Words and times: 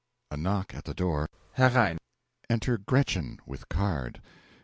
(A 0.31 0.35
knock 0.35 0.73
at 0.73 0.85
the 0.85 0.95
door.) 0.95 1.29
Herein! 1.53 1.99
Enter 2.49 2.79
GRETCHEN 2.79 3.37
with 3.45 3.69
card. 3.69 4.19